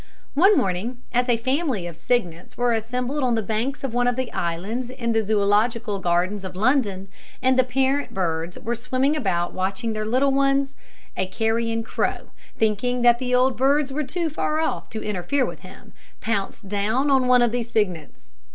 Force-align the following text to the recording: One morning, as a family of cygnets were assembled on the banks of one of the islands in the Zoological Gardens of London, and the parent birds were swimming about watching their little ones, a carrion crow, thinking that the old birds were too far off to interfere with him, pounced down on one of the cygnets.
One 0.33 0.57
morning, 0.57 0.97
as 1.13 1.29
a 1.29 1.37
family 1.37 1.85
of 1.85 1.95
cygnets 1.95 2.57
were 2.57 2.73
assembled 2.73 3.21
on 3.23 3.35
the 3.35 3.43
banks 3.43 3.83
of 3.83 3.93
one 3.93 4.07
of 4.07 4.15
the 4.15 4.33
islands 4.33 4.89
in 4.89 5.11
the 5.11 5.21
Zoological 5.21 5.99
Gardens 5.99 6.43
of 6.43 6.55
London, 6.55 7.07
and 7.39 7.55
the 7.55 7.63
parent 7.63 8.11
birds 8.11 8.57
were 8.57 8.73
swimming 8.73 9.15
about 9.15 9.53
watching 9.53 9.93
their 9.93 10.03
little 10.07 10.31
ones, 10.31 10.73
a 11.15 11.27
carrion 11.27 11.83
crow, 11.83 12.31
thinking 12.57 13.03
that 13.03 13.19
the 13.19 13.35
old 13.35 13.55
birds 13.55 13.93
were 13.93 14.03
too 14.03 14.27
far 14.27 14.59
off 14.59 14.89
to 14.89 15.03
interfere 15.05 15.45
with 15.45 15.59
him, 15.59 15.93
pounced 16.19 16.67
down 16.67 17.11
on 17.11 17.27
one 17.27 17.43
of 17.43 17.51
the 17.51 17.61
cygnets. 17.61 18.33